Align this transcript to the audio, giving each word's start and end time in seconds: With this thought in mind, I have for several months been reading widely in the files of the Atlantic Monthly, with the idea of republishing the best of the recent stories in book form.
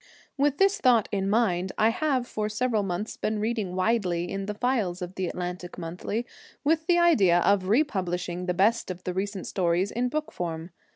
With 0.35 0.57
this 0.57 0.81
thought 0.81 1.07
in 1.11 1.29
mind, 1.29 1.73
I 1.77 1.89
have 1.89 2.25
for 2.25 2.49
several 2.49 2.81
months 2.81 3.17
been 3.17 3.37
reading 3.37 3.75
widely 3.75 4.31
in 4.31 4.47
the 4.47 4.55
files 4.55 4.99
of 4.99 5.13
the 5.13 5.27
Atlantic 5.27 5.77
Monthly, 5.77 6.25
with 6.63 6.87
the 6.87 6.97
idea 6.97 7.37
of 7.41 7.67
republishing 7.69 8.47
the 8.47 8.55
best 8.55 8.89
of 8.89 9.03
the 9.03 9.13
recent 9.13 9.45
stories 9.45 9.91
in 9.91 10.09
book 10.09 10.31
form. 10.31 10.71